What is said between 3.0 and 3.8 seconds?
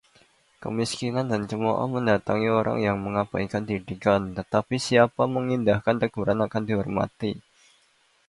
mengabaikan